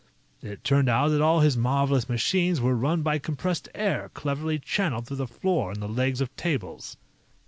It 0.41 0.63
turned 0.63 0.89
out 0.89 1.09
that 1.09 1.21
all 1.21 1.41
his 1.41 1.55
marvelous 1.55 2.09
machines 2.09 2.59
were 2.59 2.73
run 2.73 3.03
by 3.03 3.19
compressed 3.19 3.69
air 3.75 4.09
cleverly 4.15 4.57
channeled 4.57 5.05
through 5.05 5.17
the 5.17 5.27
floor 5.27 5.69
and 5.71 5.79
the 5.79 5.87
legs 5.87 6.21
of 6.21 6.35
tables." 6.35 6.97